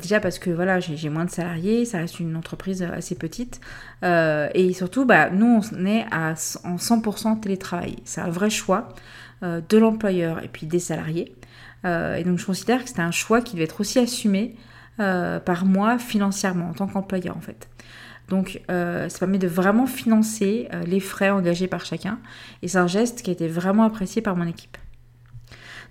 déjà 0.00 0.20
parce 0.20 0.38
que 0.38 0.50
voilà 0.50 0.80
j'ai 0.80 1.08
moins 1.08 1.24
de 1.24 1.30
salariés, 1.30 1.84
ça 1.84 1.98
reste 1.98 2.20
une 2.20 2.36
entreprise 2.36 2.82
assez 2.82 3.14
petite, 3.14 3.60
et 4.02 4.72
surtout 4.74 5.04
bah, 5.04 5.30
nous 5.30 5.60
on 5.72 5.86
est 5.86 6.04
en 6.12 6.34
100% 6.34 7.40
télétravail, 7.40 7.96
c'est 8.04 8.20
un 8.20 8.30
vrai 8.30 8.50
choix. 8.50 8.88
Euh, 9.42 9.60
de 9.68 9.76
l'employeur 9.76 10.42
et 10.42 10.48
puis 10.48 10.66
des 10.66 10.78
salariés. 10.78 11.34
Euh, 11.84 12.16
et 12.16 12.24
donc 12.24 12.38
je 12.38 12.46
considère 12.46 12.82
que 12.82 12.88
c'est 12.88 13.00
un 13.00 13.10
choix 13.10 13.42
qui 13.42 13.52
devait 13.52 13.64
être 13.64 13.82
aussi 13.82 13.98
assumé 13.98 14.56
euh, 14.98 15.38
par 15.40 15.66
moi 15.66 15.98
financièrement 15.98 16.70
en 16.70 16.72
tant 16.72 16.86
qu'employeur 16.86 17.36
en 17.36 17.42
fait. 17.42 17.68
Donc 18.30 18.62
ça 18.68 19.18
permet 19.20 19.38
de 19.38 19.46
vraiment 19.46 19.86
financer 19.86 20.68
les 20.84 20.98
frais 20.98 21.30
engagés 21.30 21.68
par 21.68 21.84
chacun 21.84 22.18
et 22.62 22.66
c'est 22.66 22.78
un 22.78 22.88
geste 22.88 23.22
qui 23.22 23.30
a 23.30 23.32
été 23.34 23.46
vraiment 23.46 23.84
apprécié 23.84 24.20
par 24.20 24.34
mon 24.34 24.48
équipe. 24.48 24.78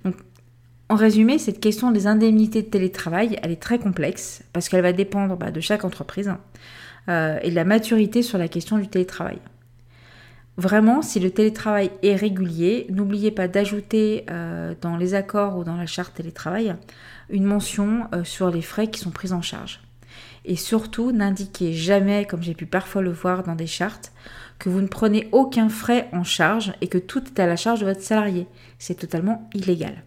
Donc 0.04 0.16
en 0.90 0.96
résumé, 0.96 1.40
cette 1.40 1.60
question 1.60 1.92
des 1.92 2.08
indemnités 2.08 2.62
de 2.62 2.68
télétravail, 2.68 3.40
elle 3.42 3.52
est 3.52 3.62
très 3.62 3.80
complexe 3.80 4.44
parce 4.54 4.70
qu'elle 4.70 4.84
va 4.84 4.94
dépendre 4.94 5.36
bah, 5.36 5.52
de 5.52 5.60
chaque 5.60 5.84
entreprise 5.86 6.34
et 7.08 7.50
de 7.52 7.56
la 7.56 7.66
maturité 7.66 8.24
sur 8.24 8.40
la 8.40 8.48
question 8.48 8.80
du 8.80 8.88
télétravail. 8.88 9.40
Vraiment, 10.58 11.02
si 11.02 11.20
le 11.20 11.32
télétravail 11.32 11.92
est 12.02 12.16
régulier, 12.16 12.88
n'oubliez 12.90 13.32
pas 13.32 13.50
d'ajouter 13.50 14.26
euh, 14.30 14.74
dans 14.80 14.96
les 14.96 15.14
accords 15.14 15.58
ou 15.58 15.66
dans 15.66 15.76
la 15.76 15.86
charte 15.86 16.16
télétravail 16.16 16.76
une 17.30 17.44
mention 17.44 18.08
euh, 18.14 18.24
sur 18.24 18.50
les 18.50 18.62
frais 18.62 18.88
qui 18.88 19.02
sont 19.02 19.12
pris 19.12 19.34
en 19.34 19.42
charge. 19.42 19.82
Et 20.46 20.56
surtout, 20.56 21.12
n'indiquez 21.12 21.74
jamais, 21.74 22.26
comme 22.26 22.42
j'ai 22.42 22.54
pu 22.54 22.68
parfois 22.68 23.02
le 23.02 23.12
voir 23.12 23.44
dans 23.44 23.56
des 23.56 23.68
chartes, 23.68 24.14
que 24.58 24.70
vous 24.70 24.80
ne 24.80 24.88
prenez 24.88 25.28
aucun 25.34 25.68
frais 25.68 26.08
en 26.14 26.24
charge 26.24 26.72
et 26.80 26.88
que 26.88 27.00
tout 27.00 27.24
est 27.26 27.40
à 27.40 27.48
la 27.48 27.58
charge 27.58 27.82
de 27.82 27.86
votre 27.86 28.02
salarié. 28.02 28.48
C'est 28.80 28.96
totalement 28.96 29.50
illégal. 29.54 30.04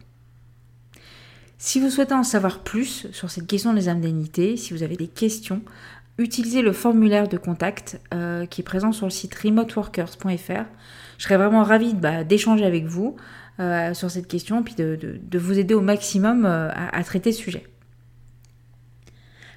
Si 1.61 1.81
vous 1.81 1.91
souhaitez 1.91 2.15
en 2.15 2.23
savoir 2.23 2.61
plus 2.61 3.09
sur 3.11 3.31
cette 3.31 3.49
question 3.49 3.73
des 3.73 3.89
indemnités, 3.89 4.57
si 4.57 4.73
vous 4.73 4.85
avez 4.85 4.97
des 4.97 5.09
questions, 5.09 5.61
utilisez 6.17 6.63
le 6.63 6.73
formulaire 6.73 7.27
de 7.27 7.37
contact 7.37 8.01
euh, 8.15 8.47
qui 8.47 8.61
est 8.61 8.65
présent 8.65 8.93
sur 8.93 9.07
le 9.07 9.11
site 9.11 9.35
remoteworkers.fr. 9.35 10.65
Je 11.19 11.25
serais 11.25 11.37
vraiment 11.37 11.65
ravie 11.65 11.95
bah, 11.95 12.23
d'échanger 12.23 12.65
avec 12.65 12.85
vous 12.85 13.17
euh, 13.59 13.93
sur 13.93 14.09
cette 14.09 14.29
question, 14.29 14.63
puis 14.63 14.77
de, 14.77 15.19
vous 15.37 15.59
aider 15.59 15.75
au 15.75 15.81
maximum 15.81 16.45
euh, 16.47 16.71
à, 16.73 17.03
traiter 17.03 17.33
ce 17.33 17.43
sujet. 17.43 17.65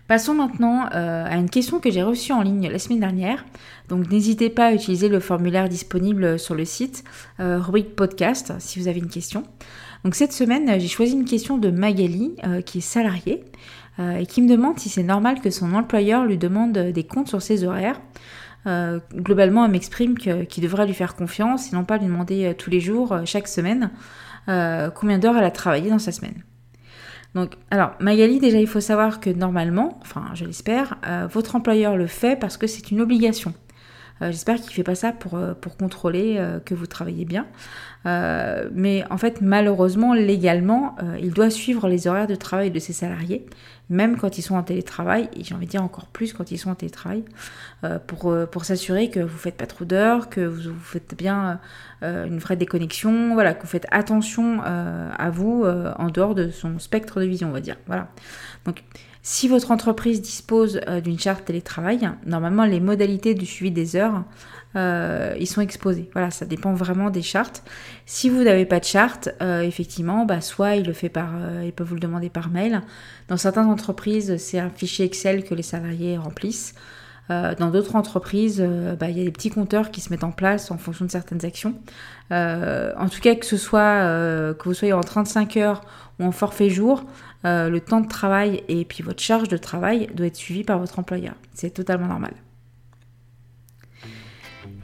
Passons 0.07 0.33
maintenant 0.33 0.87
à 0.91 1.37
une 1.37 1.49
question 1.49 1.79
que 1.79 1.89
j'ai 1.89 2.03
reçue 2.03 2.33
en 2.33 2.41
ligne 2.41 2.67
la 2.69 2.79
semaine 2.79 2.99
dernière. 2.99 3.45
Donc 3.87 4.11
n'hésitez 4.11 4.49
pas 4.49 4.65
à 4.65 4.73
utiliser 4.73 5.07
le 5.07 5.21
formulaire 5.21 5.69
disponible 5.69 6.37
sur 6.37 6.53
le 6.53 6.65
site, 6.65 7.05
rubrique 7.39 7.95
podcast, 7.95 8.51
si 8.59 8.77
vous 8.77 8.89
avez 8.89 8.99
une 8.99 9.07
question. 9.07 9.43
Donc 10.03 10.15
cette 10.15 10.33
semaine, 10.33 10.79
j'ai 10.79 10.87
choisi 10.87 11.13
une 11.13 11.25
question 11.25 11.57
de 11.57 11.69
Magali, 11.69 12.35
qui 12.65 12.79
est 12.79 12.81
salariée, 12.81 13.43
euh, 13.99 14.17
et 14.17 14.25
qui 14.25 14.41
me 14.41 14.47
demande 14.47 14.79
si 14.79 14.89
c'est 14.89 15.03
normal 15.03 15.41
que 15.41 15.49
son 15.49 15.73
employeur 15.73 16.25
lui 16.25 16.37
demande 16.37 16.71
des 16.71 17.03
comptes 17.03 17.27
sur 17.27 17.41
ses 17.41 17.63
horaires. 17.65 17.99
Euh, 18.67 18.99
globalement, 19.13 19.65
elle 19.65 19.71
m'exprime 19.71 20.17
qu'il 20.17 20.63
devrait 20.63 20.85
lui 20.85 20.93
faire 20.93 21.15
confiance 21.15 21.71
et 21.71 21.75
non 21.75 21.83
pas 21.83 21.97
lui 21.97 22.05
demander 22.05 22.45
euh, 22.45 22.53
tous 22.53 22.69
les 22.69 22.79
jours, 22.79 23.19
chaque 23.25 23.47
semaine, 23.47 23.91
combien 24.47 25.19
d'heures 25.19 25.37
elle 25.37 25.45
a 25.45 25.51
travaillé 25.51 25.89
dans 25.89 25.99
sa 25.99 26.11
semaine. 26.11 26.43
Donc, 27.35 27.53
alors, 27.69 27.91
Magali, 27.99 28.39
déjà, 28.39 28.59
il 28.59 28.67
faut 28.67 28.81
savoir 28.81 29.19
que 29.21 29.29
normalement, 29.29 29.99
enfin, 30.01 30.25
je 30.33 30.43
l'espère, 30.43 30.97
votre 31.31 31.55
employeur 31.55 31.95
le 31.95 32.07
fait 32.07 32.37
parce 32.37 32.57
que 32.57 32.67
c'est 32.67 32.91
une 32.91 32.99
obligation. 32.99 33.53
J'espère 34.21 34.55
qu'il 34.57 34.67
ne 34.67 34.73
fait 34.73 34.83
pas 34.83 34.95
ça 34.95 35.11
pour, 35.11 35.39
pour 35.59 35.77
contrôler 35.77 36.39
que 36.65 36.73
vous 36.75 36.85
travaillez 36.85 37.25
bien. 37.25 37.47
mais 38.05 39.03
en 39.09 39.17
fait, 39.17 39.41
malheureusement, 39.41 40.13
légalement, 40.13 40.95
il 41.19 41.31
doit 41.31 41.49
suivre 41.49 41.87
les 41.87 42.07
horaires 42.07 42.27
de 42.27 42.35
travail 42.35 42.71
de 42.71 42.79
ses 42.79 42.93
salariés 42.93 43.45
même 43.91 44.17
quand 44.17 44.37
ils 44.37 44.41
sont 44.41 44.55
en 44.55 44.63
télétravail, 44.63 45.29
et 45.35 45.43
j'ai 45.43 45.53
envie 45.53 45.65
de 45.65 45.71
dire 45.71 45.83
encore 45.83 46.07
plus 46.07 46.31
quand 46.31 46.49
ils 46.49 46.57
sont 46.57 46.71
en 46.71 46.75
télétravail, 46.75 47.25
euh, 47.83 47.99
pour, 47.99 48.31
euh, 48.31 48.45
pour 48.45 48.63
s'assurer 48.63 49.09
que 49.09 49.19
vous 49.19 49.37
faites 49.37 49.57
pas 49.57 49.67
trop 49.67 49.83
d'heures, 49.83 50.29
que 50.29 50.39
vous, 50.39 50.73
faites 50.79 51.13
bien 51.15 51.59
euh, 52.01 52.25
une 52.25 52.39
vraie 52.39 52.55
déconnexion, 52.55 53.33
voilà, 53.33 53.53
que 53.53 53.61
vous 53.61 53.67
faites 53.67 53.87
attention 53.91 54.61
à 54.61 55.29
vous 55.29 55.65
en 55.65 56.07
dehors 56.07 56.33
de 56.33 56.49
son 56.49 56.79
spectre 56.79 57.19
de 57.19 57.25
vision, 57.25 57.49
on 57.49 57.51
va 57.51 57.59
dire. 57.59 57.75
Voilà. 57.87 58.07
Donc, 58.65 58.83
si 59.23 59.47
votre 59.47 59.71
entreprise 59.71 60.21
dispose 60.21 60.81
d'une 61.03 61.19
charte 61.19 61.45
télétravail, 61.45 62.09
normalement 62.25 62.65
les 62.65 62.79
modalités 62.79 63.33
du 63.35 63.45
suivi 63.45 63.71
des 63.71 63.95
heures 63.95 64.23
euh, 64.75 65.35
ils 65.39 65.47
sont 65.47 65.61
exposés. 65.61 66.09
Voilà, 66.13 66.31
ça 66.31 66.45
dépend 66.45 66.73
vraiment 66.73 67.09
des 67.09 67.21
chartes. 67.21 67.63
Si 68.05 68.29
vous 68.29 68.43
n'avez 68.43 68.65
pas 68.65 68.79
de 68.79 68.85
charte, 68.85 69.29
euh, 69.41 69.61
effectivement, 69.61 70.25
bah, 70.25 70.41
soit 70.41 70.75
il 70.75 70.85
le 70.85 70.93
fait 70.93 71.09
par, 71.09 71.29
euh, 71.35 71.63
ils 71.65 71.73
peuvent 71.73 71.87
vous 71.87 71.95
le 71.95 72.01
demander 72.01 72.29
par 72.29 72.49
mail. 72.49 72.81
Dans 73.27 73.37
certaines 73.37 73.65
entreprises, 73.65 74.37
c'est 74.37 74.59
un 74.59 74.69
fichier 74.69 75.05
Excel 75.05 75.43
que 75.43 75.55
les 75.55 75.63
salariés 75.63 76.17
remplissent. 76.17 76.73
dans 77.29 77.69
d'autres 77.69 77.95
entreprises, 77.95 78.61
bah, 78.99 79.09
il 79.09 79.17
y 79.17 79.21
a 79.21 79.23
des 79.23 79.31
petits 79.31 79.51
compteurs 79.51 79.89
qui 79.89 80.01
se 80.01 80.09
mettent 80.09 80.25
en 80.25 80.33
place 80.33 80.69
en 80.69 80.77
fonction 80.77 81.05
de 81.05 81.11
certaines 81.11 81.45
actions. 81.45 81.75
en 82.29 83.07
tout 83.09 83.21
cas, 83.21 83.35
que 83.35 83.45
ce 83.45 83.55
soit 83.55 84.03
que 84.59 84.63
vous 84.65 84.73
soyez 84.73 84.91
en 84.91 84.99
35 84.99 85.55
heures 85.55 85.81
ou 86.19 86.25
en 86.25 86.33
forfait 86.33 86.69
jour, 86.69 87.05
le 87.43 87.79
temps 87.79 88.01
de 88.01 88.07
travail 88.07 88.63
et 88.67 88.85
puis 88.85 89.03
votre 89.03 89.21
charge 89.21 89.47
de 89.47 89.57
travail 89.57 90.07
doit 90.13 90.27
être 90.27 90.35
suivi 90.35 90.63
par 90.63 90.79
votre 90.79 90.99
employeur. 90.99 91.35
C'est 91.53 91.73
totalement 91.73 92.07
normal. 92.07 92.33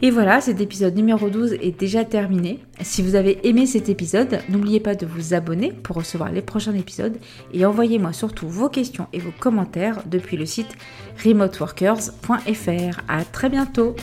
Et 0.03 0.11
voilà, 0.11 0.41
cet 0.41 0.61
épisode 0.61 0.95
numéro 0.95 1.27
12 1.29 1.53
est 1.53 1.79
déjà 1.79 2.05
terminé. 2.05 2.59
Si 2.81 3.01
vous 3.01 3.15
avez 3.15 3.47
aimé 3.47 3.65
cet 3.65 3.89
épisode, 3.89 4.41
n'oubliez 4.47 4.79
pas 4.79 4.93
de 4.93 5.07
vous 5.07 5.33
abonner 5.33 5.71
pour 5.71 5.95
recevoir 5.95 6.31
les 6.31 6.43
prochains 6.43 6.75
épisodes 6.75 7.17
et 7.51 7.65
envoyez-moi 7.65 8.13
surtout 8.13 8.47
vos 8.47 8.69
questions 8.69 9.07
et 9.11 9.19
vos 9.19 9.31
commentaires 9.39 10.03
depuis 10.05 10.37
le 10.37 10.45
site 10.45 10.77
remoteworkers.fr. 11.23 13.01
À 13.07 13.25
très 13.25 13.49
bientôt! 13.49 13.95